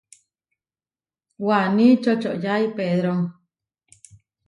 [1.45, 3.13] Waní čočoyái Pedró.